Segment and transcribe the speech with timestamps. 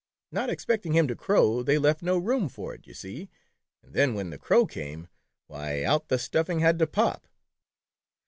[0.31, 3.29] Not expecting him to crow, they left no room for it, you see,
[3.83, 5.07] and then when the crow came,
[5.45, 7.27] why out the stuffing had to pop